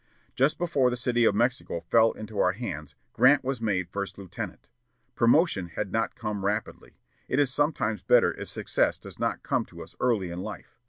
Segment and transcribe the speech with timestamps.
[0.33, 4.67] Just before the City of Mexico fell into our hands, Grant was made first lieutenant.
[5.13, 6.97] Promotion had not come rapidly.
[7.27, 10.79] It is sometimes better if success does not come to us early in life.